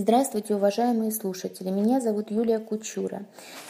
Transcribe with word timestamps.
Здравствуйте, 0.00 0.54
уважаемые 0.54 1.10
слушатели. 1.10 1.70
Меня 1.70 2.00
зовут 2.00 2.30
Юлия 2.30 2.60
Кучура. 2.60 3.22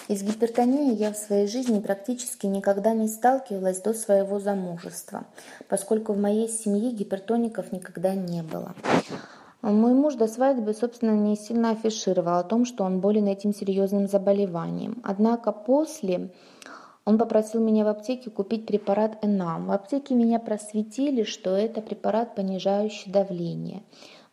Из 0.08 0.22
гипертонии 0.22 0.92
я 0.92 1.10
в 1.10 1.16
своей 1.16 1.46
жизни 1.46 1.80
практически 1.80 2.44
никогда 2.44 2.92
не 2.92 3.08
сталкивалась 3.08 3.80
до 3.80 3.94
своего 3.94 4.38
замужества, 4.38 5.24
поскольку 5.70 6.12
в 6.12 6.18
моей 6.18 6.46
семье 6.50 6.90
гипертоников 6.90 7.72
никогда 7.72 8.12
не 8.12 8.42
было. 8.42 8.74
Мой 9.62 9.94
муж 9.94 10.16
до 10.16 10.28
свадьбы, 10.28 10.74
собственно, 10.74 11.12
не 11.12 11.34
сильно 11.34 11.70
афишировал 11.70 12.36
о 12.36 12.44
том, 12.44 12.66
что 12.66 12.84
он 12.84 13.00
болен 13.00 13.26
этим 13.26 13.54
серьезным 13.54 14.06
заболеванием. 14.06 15.00
Однако 15.04 15.50
после 15.50 16.28
он 17.06 17.16
попросил 17.16 17.62
меня 17.62 17.86
в 17.86 17.88
аптеке 17.88 18.28
купить 18.28 18.66
препарат 18.66 19.16
Энам. 19.24 19.68
В 19.68 19.72
аптеке 19.72 20.14
меня 20.14 20.38
просветили, 20.38 21.22
что 21.22 21.56
это 21.56 21.80
препарат, 21.80 22.34
понижающий 22.34 23.10
давление. 23.10 23.82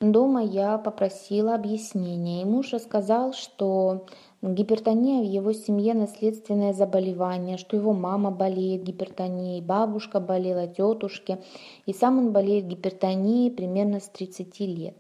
Дома 0.02 0.44
я 0.44 0.78
попросила 0.78 1.56
объяснения, 1.56 2.42
и 2.42 2.46
муж 2.46 2.74
рассказал, 2.74 3.32
что 3.32 4.06
гипертония 4.42 5.22
в 5.22 5.26
его 5.26 5.54
семье 5.54 5.94
наследственное 5.94 6.74
заболевание, 6.74 7.58
что 7.58 7.78
его 7.78 7.94
мама 7.94 8.30
болеет 8.30 8.84
гипертонией, 8.84 9.62
бабушка 9.62 10.20
болела, 10.20 10.68
тетушки, 10.68 11.38
и 11.86 11.94
сам 11.94 12.20
он 12.20 12.34
болеет 12.34 12.68
гипертонией 12.68 13.50
примерно 13.52 14.02
с 14.02 14.10
30 14.10 14.60
лет. 14.60 14.96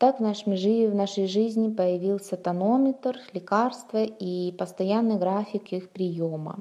Так 0.00 0.18
в, 0.18 0.94
нашей 0.94 1.26
жизни 1.26 1.68
появился 1.68 2.38
тонометр, 2.38 3.18
лекарства 3.34 4.02
и 4.02 4.50
постоянный 4.52 5.18
график 5.18 5.74
их 5.74 5.90
приема. 5.90 6.60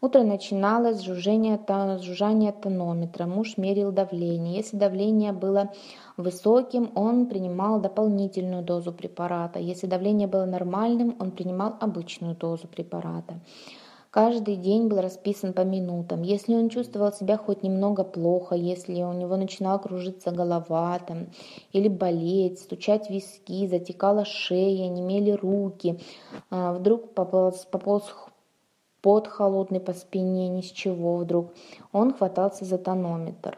Утро 0.00 0.22
начиналось 0.22 0.96
с 0.96 1.02
жужжания, 1.02 1.58
с 1.98 2.00
жужжания 2.00 2.50
тонометра. 2.50 3.26
Муж 3.26 3.58
мерил 3.58 3.92
давление. 3.92 4.56
Если 4.56 4.78
давление 4.78 5.32
было 5.32 5.70
высоким, 6.16 6.90
он 6.94 7.26
принимал 7.26 7.78
дополнительную 7.78 8.62
дозу 8.62 8.90
препарата. 8.90 9.58
Если 9.58 9.86
давление 9.86 10.26
было 10.26 10.46
нормальным, 10.46 11.14
он 11.20 11.30
принимал 11.32 11.76
обычную 11.80 12.36
дозу 12.36 12.68
препарата. 12.68 13.38
Каждый 14.18 14.56
день 14.56 14.88
был 14.88 15.00
расписан 15.00 15.52
по 15.52 15.60
минутам. 15.60 16.22
Если 16.22 16.52
он 16.52 16.70
чувствовал 16.70 17.12
себя 17.12 17.36
хоть 17.36 17.62
немного 17.62 18.02
плохо, 18.02 18.56
если 18.56 19.00
у 19.04 19.12
него 19.12 19.36
начинала 19.36 19.78
кружиться 19.78 20.32
голова 20.32 20.98
там, 20.98 21.28
или 21.70 21.86
болеть, 21.86 22.58
стучать 22.58 23.08
виски, 23.10 23.68
затекала 23.68 24.24
шея, 24.24 24.88
немели 24.88 25.30
руки, 25.30 26.00
а, 26.50 26.72
вдруг 26.72 27.14
пополз, 27.14 27.64
пополз 27.66 28.12
пот 29.02 29.28
холодный 29.28 29.78
по 29.78 29.92
спине, 29.92 30.48
ни 30.48 30.62
с 30.62 30.72
чего 30.72 31.18
вдруг, 31.18 31.52
он 31.92 32.12
хватался 32.12 32.64
за 32.64 32.76
тонометр. 32.76 33.56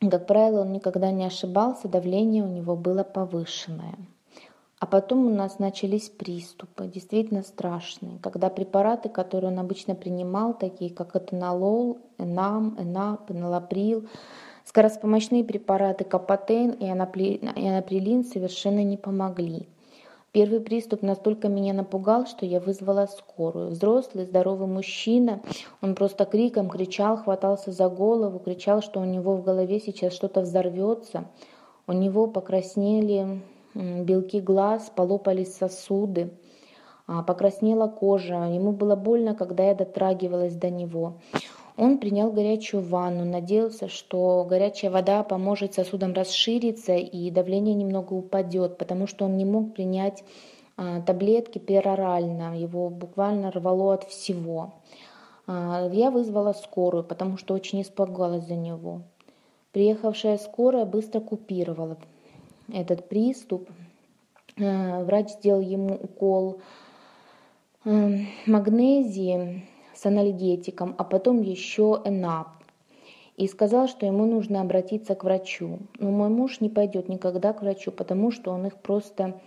Как 0.00 0.26
правило, 0.26 0.62
он 0.62 0.72
никогда 0.72 1.10
не 1.10 1.26
ошибался, 1.26 1.86
давление 1.86 2.44
у 2.44 2.48
него 2.48 2.76
было 2.76 3.04
повышенное. 3.04 3.98
А 4.80 4.86
потом 4.86 5.26
у 5.26 5.28
нас 5.28 5.58
начались 5.58 6.08
приступы, 6.08 6.86
действительно 6.86 7.42
страшные, 7.42 8.18
когда 8.22 8.48
препараты, 8.48 9.10
которые 9.10 9.52
он 9.52 9.58
обычно 9.58 9.94
принимал, 9.94 10.54
такие 10.54 10.90
как 10.90 11.14
этанолол, 11.14 11.98
энам, 12.16 12.76
энап, 12.80 13.30
энолаприл, 13.30 14.08
скороспомощные 14.64 15.44
препараты 15.44 16.04
капотен 16.04 16.70
и 16.70 16.88
анаприлин 16.88 18.24
совершенно 18.24 18.82
не 18.82 18.96
помогли. 18.96 19.68
Первый 20.32 20.60
приступ 20.60 21.02
настолько 21.02 21.48
меня 21.48 21.74
напугал, 21.74 22.24
что 22.24 22.46
я 22.46 22.58
вызвала 22.58 23.06
скорую. 23.06 23.70
Взрослый, 23.70 24.24
здоровый 24.24 24.68
мужчина, 24.68 25.42
он 25.82 25.94
просто 25.94 26.24
криком 26.24 26.70
кричал, 26.70 27.18
хватался 27.18 27.70
за 27.70 27.90
голову, 27.90 28.38
кричал, 28.38 28.80
что 28.80 29.00
у 29.00 29.04
него 29.04 29.36
в 29.36 29.42
голове 29.42 29.78
сейчас 29.78 30.14
что-то 30.14 30.40
взорвется. 30.40 31.24
У 31.86 31.92
него 31.92 32.28
покраснели 32.28 33.42
белки 33.74 34.40
глаз, 34.40 34.90
полопались 34.94 35.54
сосуды, 35.54 36.30
а, 37.06 37.22
покраснела 37.22 37.88
кожа. 37.88 38.46
Ему 38.46 38.72
было 38.72 38.96
больно, 38.96 39.34
когда 39.34 39.64
я 39.64 39.74
дотрагивалась 39.74 40.54
до 40.54 40.70
него. 40.70 41.14
Он 41.76 41.98
принял 41.98 42.30
горячую 42.30 42.82
ванну, 42.82 43.24
надеялся, 43.24 43.88
что 43.88 44.44
горячая 44.48 44.90
вода 44.90 45.22
поможет 45.22 45.74
сосудам 45.74 46.12
расшириться 46.12 46.94
и 46.94 47.30
давление 47.30 47.74
немного 47.74 48.12
упадет, 48.12 48.76
потому 48.76 49.06
что 49.06 49.24
он 49.24 49.36
не 49.36 49.44
мог 49.44 49.74
принять 49.74 50.22
а, 50.76 51.00
таблетки 51.00 51.58
перорально, 51.58 52.58
его 52.58 52.90
буквально 52.90 53.50
рвало 53.50 53.94
от 53.94 54.04
всего. 54.04 54.74
А, 55.46 55.88
я 55.92 56.10
вызвала 56.10 56.52
скорую, 56.52 57.04
потому 57.04 57.38
что 57.38 57.54
очень 57.54 57.82
испугалась 57.82 58.46
за 58.46 58.56
него. 58.56 59.02
Приехавшая 59.72 60.38
скорая 60.38 60.84
быстро 60.84 61.20
купировала 61.20 61.96
этот 62.72 63.08
приступ. 63.08 63.68
Э, 64.56 65.04
врач 65.04 65.30
сделал 65.30 65.60
ему 65.60 65.94
укол 65.94 66.60
э, 67.84 68.18
магнезии 68.46 69.66
с 69.94 70.06
анальгетиком, 70.06 70.94
а 70.98 71.04
потом 71.04 71.42
еще 71.42 72.00
ЭНАП. 72.04 72.48
И 73.36 73.46
сказал, 73.46 73.88
что 73.88 74.04
ему 74.04 74.26
нужно 74.26 74.60
обратиться 74.60 75.14
к 75.14 75.24
врачу. 75.24 75.78
Но 75.98 76.10
мой 76.10 76.28
муж 76.28 76.60
не 76.60 76.68
пойдет 76.68 77.08
никогда 77.08 77.52
к 77.52 77.62
врачу, 77.62 77.90
потому 77.90 78.30
что 78.30 78.50
он 78.50 78.66
их 78.66 78.76
просто 78.76 79.40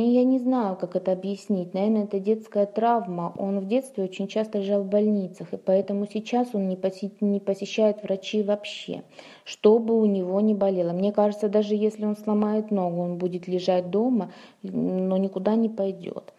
я 0.00 0.24
не 0.24 0.38
знаю, 0.38 0.76
как 0.76 0.96
это 0.96 1.12
объяснить. 1.12 1.74
Наверное, 1.74 2.04
это 2.04 2.18
детская 2.18 2.66
травма. 2.66 3.32
Он 3.36 3.60
в 3.60 3.66
детстве 3.66 4.04
очень 4.04 4.28
часто 4.28 4.58
лежал 4.58 4.82
в 4.82 4.88
больницах, 4.88 5.52
и 5.52 5.56
поэтому 5.56 6.06
сейчас 6.06 6.54
он 6.54 6.68
не, 6.68 6.76
поси... 6.76 7.12
не 7.20 7.40
посещает 7.40 8.02
врачей 8.02 8.42
вообще, 8.42 9.02
что 9.44 9.78
бы 9.78 10.00
у 10.00 10.06
него 10.06 10.40
ни 10.40 10.54
болело. 10.54 10.92
Мне 10.92 11.12
кажется, 11.12 11.48
даже 11.48 11.74
если 11.74 12.04
он 12.04 12.16
сломает 12.16 12.70
ногу, 12.70 13.02
он 13.02 13.18
будет 13.18 13.48
лежать 13.48 13.90
дома, 13.90 14.32
но 14.62 15.16
никуда 15.16 15.56
не 15.56 15.68
пойдет. 15.68 16.32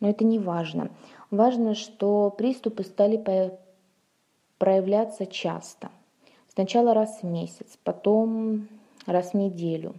Но 0.00 0.08
это 0.08 0.24
не 0.24 0.38
важно. 0.38 0.90
Важно, 1.30 1.74
что 1.74 2.30
приступы 2.30 2.84
стали 2.84 3.22
проявляться 4.58 5.26
часто. 5.26 5.90
Сначала 6.48 6.94
раз 6.94 7.18
в 7.22 7.26
месяц, 7.26 7.78
потом 7.82 8.68
раз 9.06 9.32
в 9.32 9.34
неделю. 9.34 9.94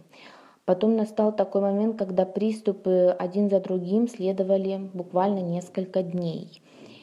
Потом 0.66 0.96
настал 0.96 1.34
такой 1.34 1.60
момент, 1.60 1.96
когда 1.96 2.26
приступы 2.26 3.14
один 3.16 3.48
за 3.48 3.60
другим 3.60 4.08
следовали 4.08 4.90
буквально 4.92 5.38
несколько 5.38 6.02
дней. 6.02 6.60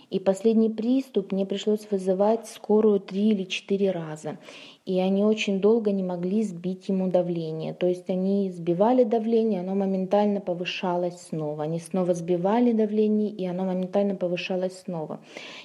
И 0.10 0.20
последний 0.20 0.70
приступ 0.70 1.32
мне 1.32 1.46
пришлось 1.46 1.88
вызывать 1.90 2.46
скорую 2.46 3.00
три 3.00 3.30
или 3.30 3.46
четыре 3.46 3.92
раза. 3.92 4.38
И 4.86 5.00
они 5.00 5.24
очень 5.24 5.62
долго 5.62 5.94
не 5.94 6.04
могли 6.04 6.44
сбить 6.44 6.90
ему 6.90 7.08
давление. 7.08 7.74
То 7.74 7.88
есть 7.88 8.10
они 8.10 8.52
сбивали 8.52 9.06
давление, 9.06 9.62
оно 9.62 9.76
моментально 9.76 10.42
повышалось 10.42 11.20
снова. 11.22 11.64
Они 11.64 11.80
снова 11.80 12.14
сбивали 12.14 12.74
давление, 12.74 13.30
и 13.30 13.46
оно 13.46 13.64
моментально 13.64 14.16
повышалось 14.16 14.78
снова. 14.78 15.22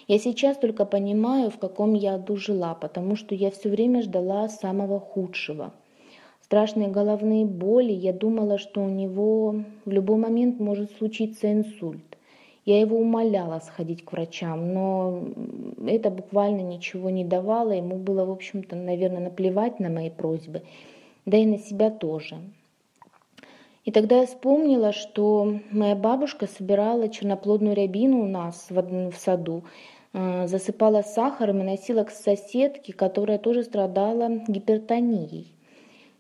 Я 0.06 0.20
сейчас 0.20 0.56
только 0.56 0.84
понимаю, 0.84 1.50
в 1.50 1.58
каком 1.58 1.94
я 1.94 2.14
аду 2.14 2.36
жила, 2.36 2.74
потому 2.74 3.16
что 3.16 3.34
я 3.34 3.50
все 3.50 3.68
время 3.68 4.02
ждала 4.02 4.48
самого 4.48 5.00
худшего– 5.00 5.72
страшные 6.48 6.88
головные 6.88 7.44
боли, 7.44 7.92
я 7.92 8.14
думала, 8.14 8.56
что 8.56 8.82
у 8.82 8.88
него 8.88 9.64
в 9.84 9.90
любой 9.90 10.16
момент 10.16 10.58
может 10.58 10.90
случиться 10.92 11.52
инсульт. 11.52 12.16
Я 12.64 12.80
его 12.80 12.96
умоляла 12.96 13.60
сходить 13.60 14.02
к 14.02 14.12
врачам, 14.12 14.72
но 14.72 15.24
это 15.86 16.08
буквально 16.08 16.62
ничего 16.62 17.10
не 17.10 17.22
давало. 17.22 17.72
Ему 17.72 17.96
было, 17.96 18.24
в 18.24 18.30
общем-то, 18.30 18.76
наверное, 18.76 19.24
наплевать 19.24 19.78
на 19.78 19.90
мои 19.90 20.08
просьбы, 20.08 20.62
да 21.26 21.36
и 21.36 21.44
на 21.44 21.58
себя 21.58 21.90
тоже. 21.90 22.36
И 23.84 23.92
тогда 23.92 24.20
я 24.20 24.26
вспомнила, 24.26 24.92
что 24.92 25.60
моя 25.70 25.96
бабушка 25.96 26.46
собирала 26.46 27.10
черноплодную 27.10 27.76
рябину 27.76 28.22
у 28.22 28.26
нас 28.26 28.68
в, 28.70 29.12
саду, 29.18 29.64
э, 30.14 30.46
засыпала 30.46 31.02
сахаром 31.02 31.60
и 31.60 31.64
носила 31.64 32.04
к 32.04 32.10
соседке, 32.10 32.94
которая 32.94 33.36
тоже 33.36 33.64
страдала 33.64 34.30
гипертонией. 34.48 35.52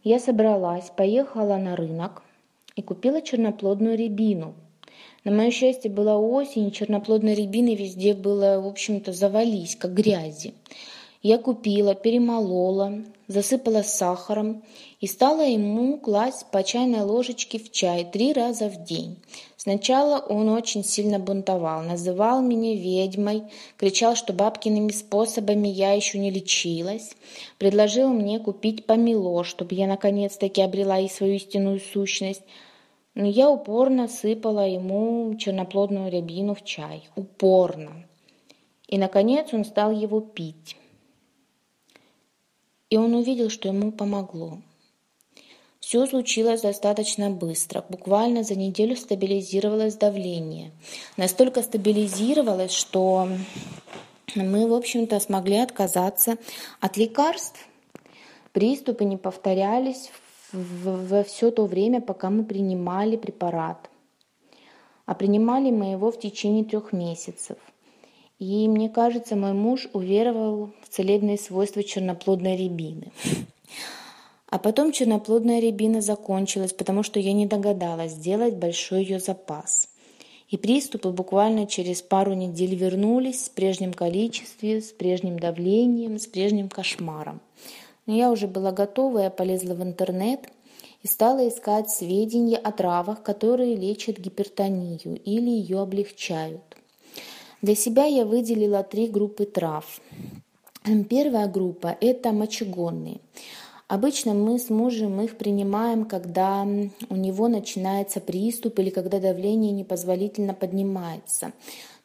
Я 0.08 0.18
собралась, 0.18 0.88
поехала 0.88 1.58
на 1.58 1.76
рынок 1.76 2.22
и 2.76 2.80
купила 2.80 3.20
черноплодную 3.20 3.94
рябину. 3.94 4.54
На 5.22 5.32
мое 5.32 5.50
счастье, 5.50 5.90
была 5.90 6.16
осень, 6.16 6.70
черноплодной 6.70 7.34
рябины 7.34 7.74
везде 7.74 8.14
было, 8.14 8.58
в 8.58 8.66
общем-то, 8.66 9.12
завались, 9.12 9.76
как 9.76 9.92
грязи. 9.92 10.54
Я 11.22 11.38
купила, 11.38 11.96
перемолола, 11.96 13.02
засыпала 13.26 13.82
сахаром 13.82 14.62
и 15.00 15.08
стала 15.08 15.40
ему 15.40 15.98
класть 15.98 16.46
по 16.52 16.62
чайной 16.62 17.02
ложечке 17.02 17.58
в 17.58 17.72
чай 17.72 18.04
три 18.04 18.32
раза 18.32 18.68
в 18.68 18.84
день. 18.84 19.18
Сначала 19.56 20.20
он 20.20 20.48
очень 20.48 20.84
сильно 20.84 21.18
бунтовал, 21.18 21.82
называл 21.82 22.40
меня 22.40 22.74
ведьмой, 22.74 23.42
кричал, 23.76 24.14
что 24.14 24.32
бабкиными 24.32 24.92
способами 24.92 25.66
я 25.66 25.92
еще 25.92 26.20
не 26.20 26.30
лечилась, 26.30 27.10
предложил 27.58 28.10
мне 28.10 28.38
купить 28.38 28.86
помело, 28.86 29.42
чтобы 29.42 29.74
я 29.74 29.88
наконец-таки 29.88 30.62
обрела 30.62 31.00
и 31.00 31.08
свою 31.08 31.34
истинную 31.34 31.80
сущность. 31.80 32.42
Но 33.16 33.26
я 33.26 33.50
упорно 33.50 34.06
сыпала 34.06 34.68
ему 34.68 35.34
черноплодную 35.34 36.12
рябину 36.12 36.54
в 36.54 36.64
чай. 36.64 37.08
Упорно. 37.16 38.06
И, 38.86 38.96
наконец, 38.96 39.48
он 39.52 39.64
стал 39.64 39.90
его 39.90 40.20
пить. 40.20 40.76
И 42.90 42.96
он 42.96 43.14
увидел, 43.14 43.50
что 43.50 43.68
ему 43.68 43.92
помогло. 43.92 44.58
Все 45.80 46.06
случилось 46.06 46.62
достаточно 46.62 47.30
быстро. 47.30 47.84
Буквально 47.88 48.42
за 48.42 48.56
неделю 48.56 48.96
стабилизировалось 48.96 49.96
давление. 49.96 50.72
Настолько 51.16 51.62
стабилизировалось, 51.62 52.72
что 52.72 53.28
мы, 54.34 54.66
в 54.66 54.74
общем-то, 54.74 55.20
смогли 55.20 55.56
отказаться 55.58 56.36
от 56.80 56.96
лекарств. 56.96 57.58
Приступы 58.52 59.04
не 59.04 59.16
повторялись 59.16 60.10
во 60.52 61.22
все 61.24 61.50
то 61.50 61.66
время, 61.66 62.00
пока 62.00 62.30
мы 62.30 62.44
принимали 62.44 63.16
препарат. 63.16 63.88
А 65.06 65.14
принимали 65.14 65.70
мы 65.70 65.92
его 65.92 66.10
в 66.10 66.18
течение 66.18 66.64
трех 66.64 66.92
месяцев. 66.92 67.56
И 68.38 68.68
мне 68.68 68.88
кажется, 68.88 69.34
мой 69.34 69.52
муж 69.52 69.88
уверовал 69.92 70.70
в 70.82 70.88
целебные 70.88 71.38
свойства 71.38 71.82
черноплодной 71.82 72.56
рябины. 72.56 73.10
А 74.50 74.58
потом 74.58 74.92
черноплодная 74.92 75.60
рябина 75.60 76.00
закончилась, 76.00 76.72
потому 76.72 77.02
что 77.02 77.20
я 77.20 77.32
не 77.32 77.46
догадалась 77.46 78.12
сделать 78.12 78.54
большой 78.54 79.02
ее 79.02 79.18
запас. 79.18 79.88
И 80.48 80.56
приступы 80.56 81.10
буквально 81.10 81.66
через 81.66 82.00
пару 82.00 82.32
недель 82.32 82.74
вернулись 82.74 83.48
в 83.48 83.50
прежнем 83.50 83.92
количестве, 83.92 84.80
с 84.80 84.92
прежним 84.92 85.38
давлением, 85.38 86.18
с 86.18 86.26
прежним 86.26 86.70
кошмаром. 86.70 87.40
Но 88.06 88.14
я 88.14 88.30
уже 88.30 88.46
была 88.46 88.72
готова, 88.72 89.18
я 89.18 89.30
полезла 89.30 89.74
в 89.74 89.82
интернет 89.82 90.48
и 91.02 91.08
стала 91.08 91.46
искать 91.46 91.90
сведения 91.90 92.56
о 92.56 92.72
травах, 92.72 93.22
которые 93.22 93.76
лечат 93.76 94.18
гипертонию 94.18 95.20
или 95.24 95.50
ее 95.50 95.80
облегчают. 95.80 96.67
Для 97.60 97.74
себя 97.74 98.04
я 98.04 98.24
выделила 98.24 98.84
три 98.84 99.08
группы 99.08 99.44
трав. 99.44 100.00
Первая 101.10 101.48
группа– 101.48 101.96
это 102.00 102.30
мочегонные. 102.30 103.20
Обычно 103.88 104.32
мы 104.32 104.60
с 104.60 104.70
мужем 104.70 105.20
их 105.20 105.36
принимаем, 105.36 106.04
когда 106.04 106.62
у 107.08 107.16
него 107.16 107.48
начинается 107.48 108.20
приступ 108.20 108.78
или 108.78 108.90
когда 108.90 109.18
давление 109.18 109.72
непозволительно 109.72 110.54
поднимается. 110.54 111.52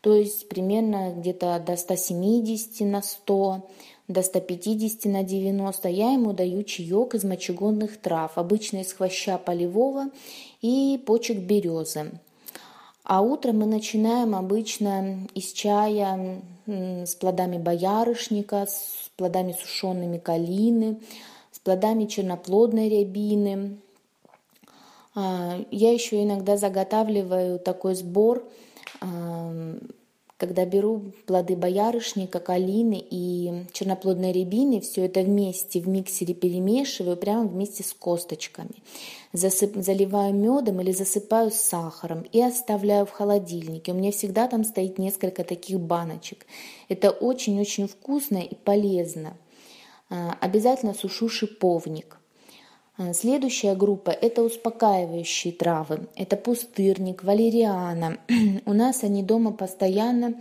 То 0.01 0.15
есть 0.15 0.49
примерно 0.49 1.13
где-то 1.15 1.63
до 1.65 1.77
170 1.77 2.87
на 2.87 3.03
100, 3.03 3.69
до 4.07 4.23
150 4.23 5.05
на 5.05 5.23
90. 5.23 5.87
Я 5.89 6.13
ему 6.13 6.33
даю 6.33 6.63
чаек 6.63 7.13
из 7.13 7.23
мочегонных 7.23 7.97
трав, 8.01 8.39
обычно 8.39 8.77
из 8.77 8.91
хвоща 8.91 9.37
полевого 9.37 10.09
и 10.61 10.99
почек 11.05 11.37
березы. 11.37 12.11
А 13.03 13.21
утром 13.21 13.59
мы 13.59 13.65
начинаем 13.65 14.35
обычно 14.35 15.27
из 15.33 15.51
чая 15.51 16.41
с 16.65 17.15
плодами 17.15 17.57
боярышника, 17.57 18.65
с 18.67 19.11
плодами 19.17 19.53
сушеными 19.59 20.17
калины, 20.17 20.99
плодами 21.63 22.05
черноплодной 22.05 22.89
рябины. 22.89 23.77
А, 25.15 25.59
я 25.71 25.93
еще 25.93 26.21
иногда 26.21 26.57
заготавливаю 26.57 27.59
такой 27.59 27.95
сбор, 27.95 28.43
когда 30.43 30.65
беру 30.65 31.13
плоды 31.25 31.55
боярышника, 31.55 32.41
калины 32.41 33.01
и 33.09 33.63
черноплодной 33.71 34.33
рябины, 34.33 34.81
все 34.81 35.05
это 35.05 35.21
вместе 35.21 35.79
в 35.79 35.87
миксере 35.87 36.33
перемешиваю 36.33 37.15
прямо 37.15 37.47
вместе 37.47 37.81
с 37.81 37.93
косточками. 37.93 38.83
Засып, 39.31 39.77
заливаю 39.77 40.33
медом 40.33 40.81
или 40.81 40.91
засыпаю 40.91 41.49
сахаром 41.49 42.23
и 42.33 42.41
оставляю 42.41 43.05
в 43.05 43.11
холодильнике. 43.11 43.93
У 43.93 43.95
меня 43.95 44.11
всегда 44.11 44.49
там 44.49 44.65
стоит 44.65 44.97
несколько 44.97 45.45
таких 45.45 45.79
баночек. 45.79 46.45
Это 46.89 47.11
очень-очень 47.11 47.87
вкусно 47.87 48.39
и 48.39 48.53
полезно. 48.53 49.37
А, 50.09 50.37
обязательно 50.41 50.93
сушу 50.93 51.29
шиповник. 51.29 52.19
А, 52.95 53.13
следующая 53.13 53.73
группа– 53.75 54.09
это 54.21 54.43
успокаивающие 54.43 55.51
травы. 55.51 56.07
Это 56.15 56.37
пустырник, 56.37 57.23
валериана. 57.23 58.19
У 58.65 58.73
нас 58.73 59.03
они 59.03 59.23
дома 59.23 59.51
постоянно 59.51 60.35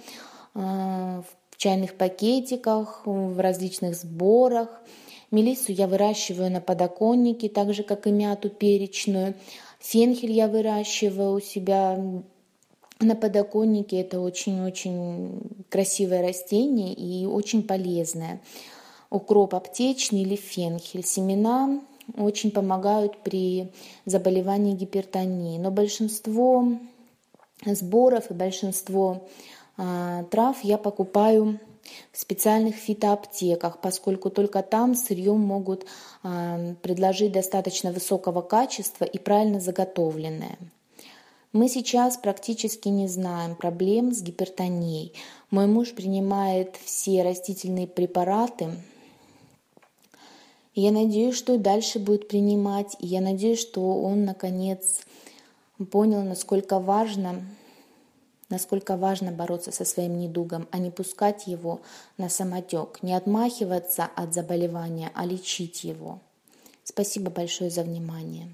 а, 0.55 1.23
в 1.51 1.57
чайных 1.57 1.95
пакетиках, 1.95 3.03
в 3.07 3.41
различных 3.41 3.97
сборах. 3.97 4.83
Мелиссу 5.31 5.73
я 5.73 5.87
выращиваю 5.87 6.51
на 6.51 6.61
подоконнике, 6.61 7.49
так 7.49 7.73
же, 7.73 7.85
как 7.85 8.07
и 8.07 8.11
мяту 8.11 8.51
перечную. 8.51 9.35
Фенхель 9.79 10.33
я 10.33 10.47
выращиваю 10.47 11.33
у 11.33 11.41
себя 11.41 11.99
на 13.01 13.17
подоконнике. 13.17 14.03
Это 14.03 14.21
очень-очень 14.21 15.41
красивое 15.71 16.21
растение 16.21 16.93
и 16.93 17.25
очень 17.25 17.63
полезное 17.63 18.43
укроп 19.13 19.55
аптечный 19.55 20.23
или 20.23 20.37
фенхель. 20.37 21.05
Семена 21.05 21.81
очень 22.17 22.51
помогают 22.51 23.23
при 23.23 23.73
заболевании 24.05 24.75
гипертонии, 24.75 25.59
но 25.59 25.71
большинство 25.71 26.79
сборов 27.65 28.31
и 28.31 28.35
большинство 28.35 29.29
э, 29.79 30.25
трав 30.31 30.63
я 30.63 30.79
покупаю 30.79 31.61
в 32.13 32.19
специальных 32.19 32.77
фитоаптеках, 32.77 33.81
поскольку 33.81 34.31
только 34.31 34.63
там 34.63 34.95
сырье 34.95 35.33
могут 35.33 35.87
э, 36.23 36.75
предложить 36.83 37.33
достаточно 37.33 37.93
высокого 37.93 38.43
качества 38.43 39.05
и 39.05 39.19
правильно 39.19 39.61
заготовленное. 39.61 40.59
Мы 41.53 41.69
сейчас 41.69 42.17
практически 42.17 42.89
не 42.89 43.09
знаем 43.09 43.57
проблем 43.57 44.13
с 44.13 44.23
гипертонией. 44.23 45.13
Мой 45.51 45.67
муж 45.67 45.93
принимает 45.93 46.77
все 46.83 47.23
растительные 47.23 47.87
препараты, 47.87 48.71
я 50.81 50.91
надеюсь, 50.91 51.37
что 51.37 51.55
и 51.55 51.59
дальше 51.59 51.99
будет 51.99 52.29
принимать. 52.29 52.97
И 52.99 53.07
я 53.07 53.21
надеюсь, 53.21 53.61
что 53.61 54.01
он, 54.03 54.25
наконец, 54.25 55.01
понял, 55.91 56.23
насколько 56.23 56.79
важно, 56.79 57.43
насколько 58.49 58.97
важно 58.97 59.33
бороться 59.33 59.73
со 59.73 59.85
своим 59.85 60.19
недугом, 60.19 60.67
а 60.71 60.79
не 60.79 60.91
пускать 60.91 61.47
его 61.47 61.81
на 62.17 62.29
самотек, 62.29 63.03
не 63.03 63.15
отмахиваться 63.15 64.09
от 64.15 64.33
заболевания, 64.33 65.11
а 65.15 65.27
лечить 65.27 65.85
его. 65.85 66.21
Спасибо 66.85 67.31
большое 67.31 67.71
за 67.71 67.83
внимание. 67.83 68.49